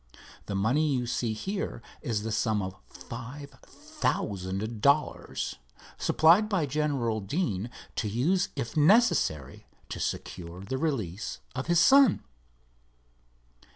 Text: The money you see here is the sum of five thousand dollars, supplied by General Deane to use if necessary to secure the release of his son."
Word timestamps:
The 0.47 0.55
money 0.55 0.91
you 0.95 1.05
see 1.05 1.33
here 1.33 1.79
is 2.01 2.23
the 2.23 2.31
sum 2.31 2.59
of 2.63 2.75
five 2.89 3.51
thousand 3.61 4.81
dollars, 4.81 5.57
supplied 5.99 6.49
by 6.49 6.65
General 6.65 7.19
Deane 7.21 7.69
to 7.97 8.09
use 8.09 8.49
if 8.55 8.75
necessary 8.75 9.67
to 9.89 9.99
secure 9.99 10.61
the 10.61 10.79
release 10.79 11.39
of 11.53 11.67
his 11.67 11.79
son." 11.79 12.23